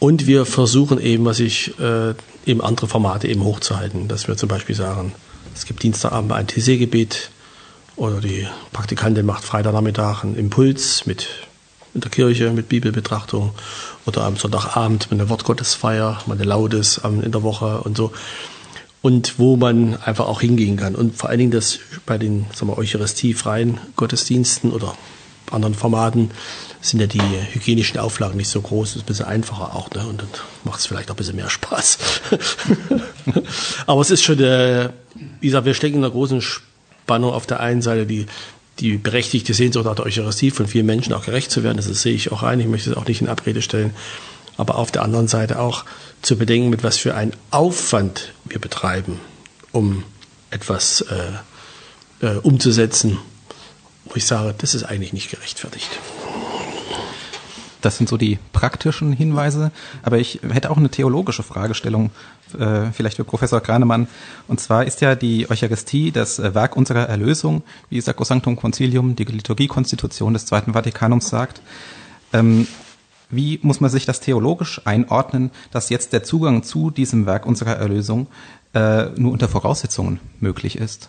[0.00, 2.14] Und wir versuchen eben, was ich äh,
[2.46, 5.12] eben andere Formate eben hochzuhalten, dass wir zum Beispiel sagen,
[5.54, 7.30] es gibt Dienstagabend ein TC-Gebet
[7.96, 11.28] oder die Praktikantin macht Freitagnachmittag einen Impuls mit
[11.92, 13.52] in der Kirche mit Bibelbetrachtung
[14.06, 18.12] oder am Sonntagabend mit einer Wortgottesfeier, mal eine Laudes in der Woche und so.
[19.02, 20.94] Und wo man einfach auch hingehen kann.
[20.94, 24.94] Und vor allen Dingen das bei den sagen wir, Eucharistiefreien Gottesdiensten oder
[25.50, 26.30] anderen Formaten
[26.80, 27.20] sind ja die
[27.52, 30.06] hygienischen Auflagen nicht so groß, ist ein bisschen einfacher auch, ne?
[30.06, 30.28] Und dann
[30.64, 31.98] macht es vielleicht auch ein bisschen mehr Spaß.
[33.86, 34.90] Aber es ist schon, äh,
[35.40, 38.26] wie gesagt, wir stecken in einer großen Spannung auf der einen Seite, die,
[38.78, 41.76] die berechtigte Sehnsucht nach der Eucharistie von vielen Menschen auch gerecht zu werden.
[41.76, 42.60] Das sehe ich auch ein.
[42.60, 43.94] Ich möchte es auch nicht in Abrede stellen.
[44.56, 45.84] Aber auf der anderen Seite auch
[46.22, 49.20] zu bedenken, mit was für einen Aufwand wir betreiben,
[49.72, 50.04] um
[50.50, 53.18] etwas äh, äh, umzusetzen,
[54.10, 55.90] wo ich sage, das ist eigentlich nicht gerechtfertigt.
[57.80, 59.70] Das sind so die praktischen Hinweise.
[60.02, 62.10] Aber ich hätte auch eine theologische Fragestellung,
[62.58, 64.08] äh, vielleicht für Professor Kranemann.
[64.48, 69.24] Und zwar ist ja die Eucharistie das äh, Werk unserer Erlösung, wie Sacrosanctum Concilium, die
[69.24, 71.62] Liturgiekonstitution des Zweiten Vatikanums sagt.
[72.32, 72.66] Ähm,
[73.30, 77.76] wie muss man sich das theologisch einordnen, dass jetzt der Zugang zu diesem Werk unserer
[77.76, 78.26] Erlösung
[78.74, 81.08] äh, nur unter Voraussetzungen möglich ist?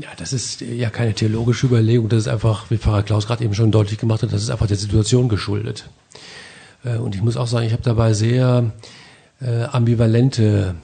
[0.00, 3.54] Ja, das ist ja keine theologische Überlegung, das ist einfach, wie Pfarrer Klaus gerade eben
[3.54, 5.90] schon deutlich gemacht hat, das ist einfach der Situation geschuldet.
[6.84, 8.72] Äh, und ich muss auch sagen, ich habe dabei sehr
[9.40, 10.74] äh, ambivalente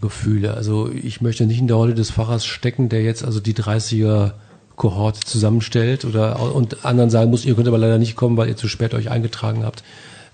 [0.00, 0.54] Gefühle.
[0.54, 4.32] Also ich möchte nicht in der Rolle des Pfarrers stecken, der jetzt also die 30er
[4.76, 8.56] Kohorte zusammenstellt oder und anderen sagen muss, ihr könnt aber leider nicht kommen, weil ihr
[8.56, 9.84] zu spät euch eingetragen habt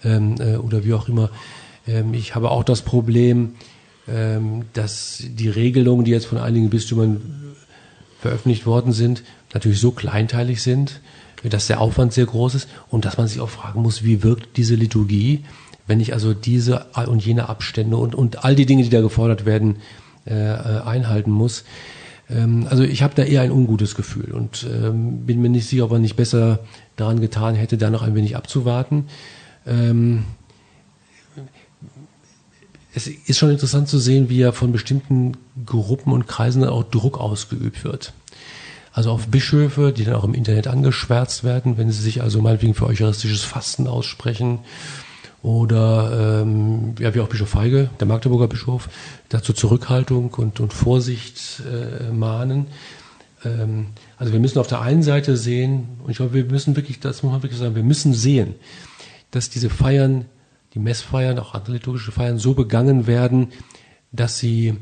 [0.05, 1.31] ähm, äh, oder wie auch immer.
[1.87, 3.55] Ähm, ich habe auch das Problem,
[4.09, 7.21] ähm, dass die Regelungen, die jetzt von einigen Bistümern
[8.21, 9.23] veröffentlicht worden sind,
[9.55, 11.01] natürlich so kleinteilig sind,
[11.49, 14.57] dass der Aufwand sehr groß ist und dass man sich auch fragen muss, wie wirkt
[14.57, 15.45] diese Liturgie,
[15.87, 19.47] wenn ich also diese und jene Abstände und, und all die Dinge, die da gefordert
[19.47, 19.77] werden,
[20.27, 21.65] äh, äh einhalten muss.
[22.29, 25.85] Ähm, also ich habe da eher ein ungutes Gefühl und ähm, bin mir nicht sicher,
[25.85, 26.61] ob man nicht besser
[26.97, 29.07] daran getan hätte, da noch ein wenig abzuwarten.
[29.67, 30.25] Ähm,
[32.95, 37.19] es ist schon interessant zu sehen, wie ja von bestimmten Gruppen und Kreisen auch Druck
[37.19, 38.13] ausgeübt wird.
[38.93, 42.75] Also auf Bischöfe, die dann auch im Internet angeschwärzt werden, wenn sie sich also meinetwegen
[42.75, 44.61] für eucharistisches Fasten aussprechen.
[45.43, 48.91] Oder ähm, ja, wie auch Bischof Feige, der Magdeburger Bischof,
[49.29, 52.67] dazu Zurückhaltung und, und Vorsicht äh, mahnen.
[53.45, 53.87] Ähm,
[54.19, 57.23] also wir müssen auf der einen Seite sehen, und ich glaube, wir müssen wirklich, das
[57.23, 58.55] muss man wirklich sagen, wir müssen sehen,
[59.31, 60.27] dass diese Feiern
[60.75, 63.49] die Messfeiern, auch andere liturgische Feiern so begangen werden,
[64.13, 64.75] dass sie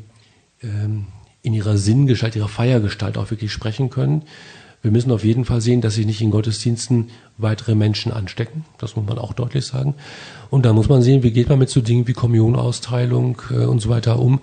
[0.63, 1.07] ähm,
[1.43, 4.23] in ihrer Sinngestalt, ihrer Feiergestalt auch wirklich sprechen können.
[4.81, 8.65] Wir müssen auf jeden Fall sehen, dass sie nicht in Gottesdiensten weitere Menschen anstecken.
[8.79, 9.95] Das muss man auch deutlich sagen.
[10.51, 13.81] Und da muss man sehen, wie geht man mit so Dingen wie Kommunionausteilung äh, und
[13.81, 14.41] so weiter um.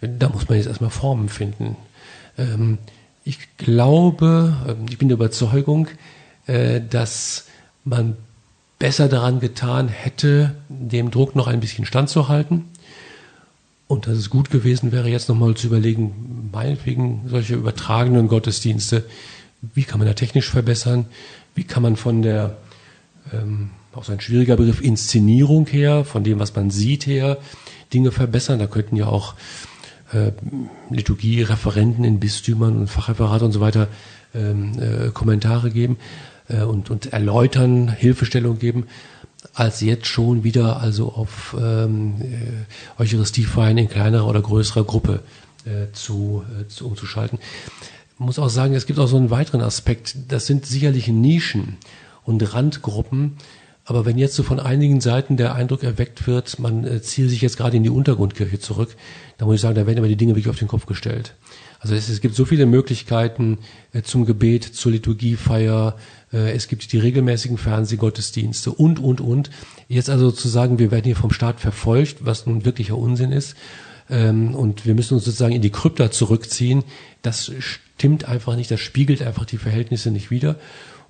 [0.00, 1.76] Da muss man jetzt erstmal Formen finden.
[2.36, 2.78] Ähm,
[3.24, 5.88] ich glaube, äh, ich bin der Überzeugung,
[6.46, 7.46] äh, dass
[7.84, 8.16] man
[8.78, 12.66] besser daran getan hätte, dem Druck noch ein bisschen standzuhalten.
[13.86, 19.04] Und dass es gut gewesen wäre, jetzt nochmal zu überlegen, meinetwegen solche übertragenen Gottesdienste,
[19.74, 21.06] wie kann man da technisch verbessern,
[21.54, 22.58] wie kann man von der,
[23.32, 27.38] ähm, auch so ein schwieriger Begriff, Inszenierung her, von dem, was man sieht her,
[27.92, 28.58] Dinge verbessern.
[28.58, 29.34] Da könnten ja auch
[30.12, 30.32] äh,
[30.90, 33.88] Liturgie-Referenten in Bistümern und Fachreferate und so weiter
[34.34, 35.96] ähm, äh, Kommentare geben
[36.48, 38.86] äh, und, und erläutern, Hilfestellung geben,
[39.54, 45.20] als jetzt schon wieder also auf ähm, äh, Eucharistiefeiern in kleinerer oder größerer Gruppe
[45.64, 47.38] äh, zu, äh, zu umzuschalten.
[48.18, 50.16] Muss auch sagen, es gibt auch so einen weiteren Aspekt.
[50.28, 51.76] Das sind sicherlich Nischen
[52.24, 53.36] und Randgruppen,
[53.84, 57.40] aber wenn jetzt so von einigen Seiten der Eindruck erweckt wird, man äh, ziehe sich
[57.40, 58.94] jetzt gerade in die Untergrundkirche zurück,
[59.38, 61.34] dann muss ich sagen, da werden aber die Dinge wirklich auf den Kopf gestellt.
[61.80, 63.58] Also es, es gibt so viele Möglichkeiten
[63.92, 65.96] äh, zum Gebet, zur Liturgiefeier,
[66.30, 69.50] es gibt die regelmäßigen Fernsehgottesdienste und, und, und.
[69.88, 73.56] Jetzt also zu sagen, wir werden hier vom Staat verfolgt, was nun wirklicher Unsinn ist,
[74.10, 76.84] ähm, und wir müssen uns sozusagen in die Krypta zurückziehen,
[77.22, 80.56] das stimmt einfach nicht, das spiegelt einfach die Verhältnisse nicht wider.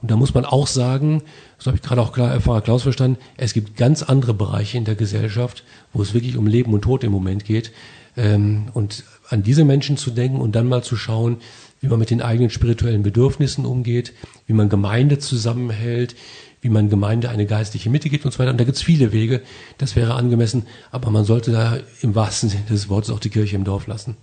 [0.01, 1.23] Und da muss man auch sagen,
[1.57, 4.85] das habe ich gerade auch klar Pfarrer Klaus verstanden, es gibt ganz andere Bereiche in
[4.85, 7.73] der Gesellschaft, wo es wirklich um Leben und Tod im Moment geht.
[8.17, 11.39] Ähm, und an diese Menschen zu denken und dann mal zu schauen,
[11.81, 14.13] wie man mit den eigenen spirituellen Bedürfnissen umgeht,
[14.47, 16.17] wie man Gemeinde zusammenhält,
[16.61, 18.51] wie man Gemeinde eine geistliche Mitte gibt und so weiter.
[18.51, 19.43] Und da gibt es viele Wege,
[19.79, 23.57] das wäre angemessen, aber man sollte da im wahrsten Sinne des Wortes auch die Kirche
[23.57, 24.17] im Dorf lassen.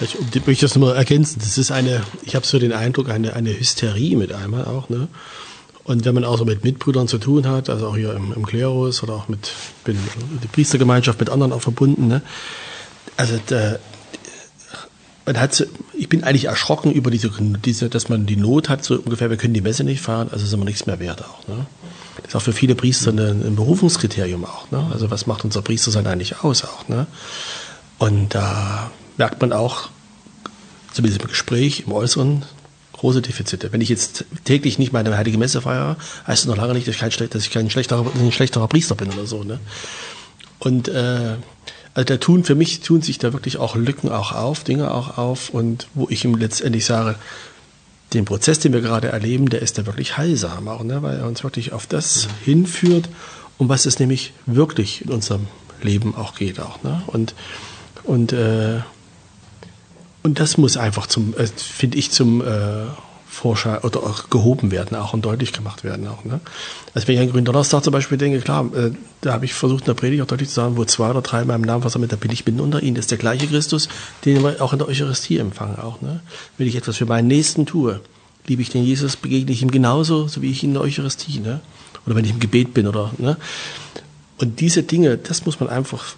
[0.00, 1.40] Ich möchte das nochmal ergänzen.
[1.40, 4.88] Das ist eine, ich habe so den Eindruck, eine, eine Hysterie mit einmal auch.
[4.88, 5.08] Ne?
[5.84, 8.46] Und wenn man auch so mit Mitbrüdern zu tun hat, also auch hier im, im
[8.46, 9.52] Klerus oder auch mit
[9.84, 9.98] bin
[10.42, 12.22] die Priestergemeinschaft mit anderen auch verbunden, ne?
[13.16, 13.78] also da,
[15.26, 17.30] man hat, ich bin eigentlich erschrocken über diese,
[17.64, 20.46] diese, dass man die Not hat, so ungefähr, wir können die Messe nicht fahren, also
[20.46, 21.46] sind wir nichts mehr wert auch.
[21.46, 21.66] Ne?
[22.16, 24.70] Das ist auch für viele Priester ein, ein Berufungskriterium auch.
[24.70, 24.86] Ne?
[24.92, 26.88] Also was macht unser Priestersein eigentlich aus auch?
[26.88, 27.06] Ne?
[27.98, 29.90] Und da merkt man auch,
[30.92, 32.44] zumindest im Gespräch, im Äußeren,
[32.92, 33.72] große Defizite.
[33.72, 36.94] Wenn ich jetzt täglich nicht meine heilige Messe feiere, heißt es noch lange nicht, dass
[36.94, 39.42] ich kein, dass ich kein schlechterer, ein schlechterer Priester bin oder so.
[39.42, 39.58] Ne?
[40.58, 41.36] Und äh,
[41.94, 45.18] also da tun für mich tun sich da wirklich auch Lücken auch auf, Dinge auch
[45.18, 47.16] auf und wo ich ihm letztendlich sage,
[48.14, 51.02] den Prozess, den wir gerade erleben, der ist ja wirklich heilsam auch, ne?
[51.02, 52.30] weil er uns wirklich auf das mhm.
[52.44, 53.08] hinführt,
[53.58, 55.46] um was es nämlich wirklich in unserem
[55.82, 56.82] Leben auch geht auch.
[56.82, 57.02] Ne?
[57.06, 57.34] Und,
[58.04, 58.80] und äh,
[60.22, 62.84] und das muss einfach zum, äh, finde ich, zum äh,
[63.30, 66.08] Vorschein oder auch gehoben werden, auch und deutlich gemacht werden.
[66.08, 66.40] Auch, ne?
[66.94, 68.90] Also wenn ich an Gründonnerstag zum Beispiel denke, klar, äh,
[69.20, 71.42] da habe ich versucht in der Predigt auch deutlich zu sagen, wo zwei oder drei
[71.42, 72.96] in meinem Namen versammelt, da bin ich mitten unter ihnen.
[72.96, 73.88] Das ist der gleiche Christus,
[74.24, 75.78] den wir auch in der Eucharistie empfangen.
[75.78, 76.20] Auch, ne?
[76.58, 78.00] Wenn ich etwas für meinen Nächsten tue,
[78.46, 81.38] liebe ich den Jesus, begegne ich ihm genauso, so wie ich ihn in der Eucharistie.
[81.38, 81.60] Ne?
[82.06, 82.88] Oder wenn ich im Gebet bin.
[82.88, 83.36] oder ne?
[84.38, 86.16] Und diese Dinge, das muss man einfach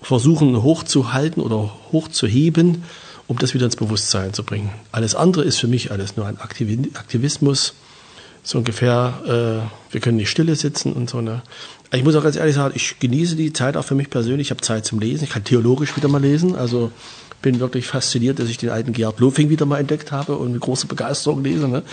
[0.00, 2.84] versuchen hochzuhalten oder hochzuheben,
[3.30, 4.72] um das wieder ins Bewusstsein zu bringen.
[4.90, 7.74] Alles andere ist für mich alles nur ein Aktivismus,
[8.42, 11.42] so ungefähr, äh, wir können nicht stille sitzen und so eine.
[11.92, 14.48] Ich muss auch ganz ehrlich sagen, ich genieße die Zeit auch für mich persönlich.
[14.48, 15.24] Ich habe Zeit zum Lesen.
[15.24, 16.56] Ich kann theologisch wieder mal lesen.
[16.56, 16.90] Also
[17.40, 20.60] bin wirklich fasziniert, dass ich den alten Gerhard Lofing wieder mal entdeckt habe und mit
[20.60, 21.68] großer Begeisterung lese.
[21.68, 21.84] Ne?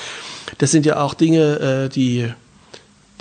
[0.57, 2.31] Das sind ja auch Dinge, äh, die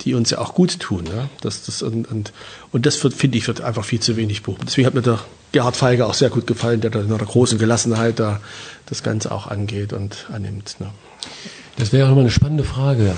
[0.07, 1.03] die uns ja auch gut tun.
[1.03, 1.29] Ne?
[1.41, 2.31] Das, das, und, und,
[2.71, 4.63] und das finde ich wird einfach viel zu wenig behoben.
[4.65, 5.19] Deswegen hat mir der
[5.51, 8.39] Gerhard Feige auch sehr gut gefallen, der da in einer großen Gelassenheit da
[8.85, 10.77] das Ganze auch angeht und annimmt.
[10.79, 10.87] Ne?
[11.77, 13.15] Das wäre auch nochmal eine spannende Frage,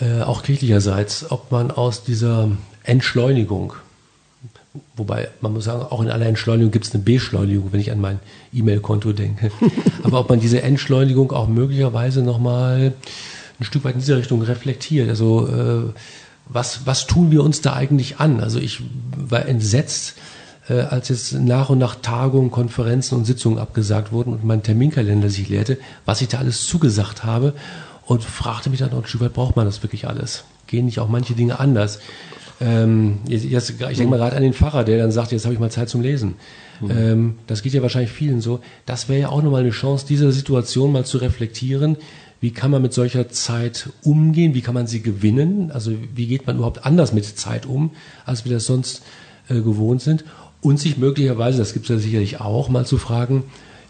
[0.00, 2.50] äh, auch kirchlicherseits, ob man aus dieser
[2.82, 3.74] Entschleunigung,
[4.96, 8.00] wobei man muss sagen, auch in aller Entschleunigung gibt es eine Beschleunigung, wenn ich an
[8.00, 8.18] mein
[8.52, 9.52] E-Mail-Konto denke,
[10.02, 12.92] aber ob man diese Entschleunigung auch möglicherweise nochmal
[13.60, 15.08] ein Stück weit in diese Richtung reflektiert.
[15.08, 15.92] Also äh,
[16.48, 18.40] was, was tun wir uns da eigentlich an?
[18.40, 18.82] Also ich
[19.16, 20.14] war entsetzt,
[20.68, 25.30] äh, als jetzt nach und nach Tagungen, Konferenzen und Sitzungen abgesagt wurden und mein Terminkalender
[25.30, 27.54] sich leerte, was ich da alles zugesagt habe
[28.04, 30.44] und fragte mich dann auch ein Stück weit, braucht man das wirklich alles?
[30.66, 32.00] Gehen nicht auch manche Dinge anders?
[32.60, 35.54] Ähm, jetzt, jetzt, ich denke mal gerade an den Pfarrer, der dann sagt, jetzt habe
[35.54, 36.34] ich mal Zeit zum Lesen.
[36.80, 36.90] Mhm.
[36.90, 38.60] Ähm, das geht ja wahrscheinlich vielen so.
[38.86, 41.96] Das wäre ja auch nochmal eine Chance, diese Situation mal zu reflektieren.
[42.40, 44.54] Wie kann man mit solcher Zeit umgehen?
[44.54, 45.70] Wie kann man sie gewinnen?
[45.70, 47.92] Also wie geht man überhaupt anders mit Zeit um,
[48.24, 49.02] als wir das sonst
[49.48, 50.24] äh, gewohnt sind?
[50.60, 53.44] Und sich möglicherweise, das gibt es ja sicherlich auch, mal zu fragen,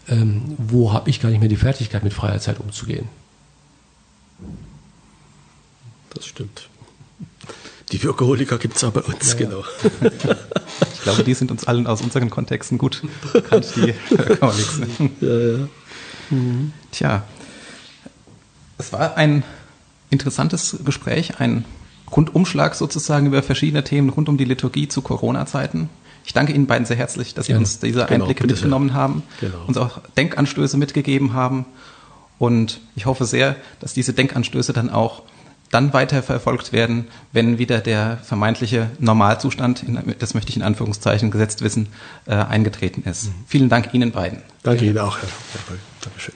[0.07, 3.09] ähm, wo habe ich gar nicht mehr die Fertigkeit, mit freier Zeit umzugehen?
[6.13, 6.69] Das stimmt.
[7.91, 9.63] Die Workaholiker gibt es auch bei uns, ja, genau.
[10.93, 13.01] ich glaube, die sind uns allen aus unseren Kontexten gut
[13.33, 14.81] bekannt, die Workaholics.
[15.21, 15.67] Ja, ja.
[16.29, 16.73] Mhm.
[16.91, 17.23] Tja,
[18.77, 19.43] es war ein
[20.09, 21.65] interessantes Gespräch, ein
[22.15, 25.89] Rundumschlag sozusagen über verschiedene Themen rund um die Liturgie zu Corona-Zeiten.
[26.25, 27.61] Ich danke Ihnen beiden sehr herzlich, dass Sie Gerne.
[27.63, 29.65] uns diese Genau, Einblicke mitgenommen haben, Genau.
[29.65, 31.65] uns auch Denkanstöße mitgegeben haben.
[32.39, 35.23] Und ich hoffe sehr, dass diese Denkanstöße dann auch
[35.71, 41.29] dann weiter verfolgt werden, wenn wieder der vermeintliche Normalzustand, in, das möchte ich in Anführungszeichen
[41.29, 41.87] gesetzt wissen,
[42.25, 43.31] äh, eingetreten ist.
[43.47, 44.41] Vielen Dank Ihnen beiden.
[44.63, 45.27] Danke Ihnen auch, Herr.
[45.27, 46.35] Herr Dankeschön.